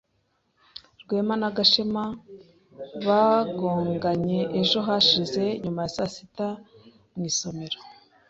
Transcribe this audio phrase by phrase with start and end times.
[1.01, 2.05] Rwema na Gashema
[3.07, 6.47] bagonganye ejo hashize nyuma ya saa sita
[7.15, 7.77] mu isomero.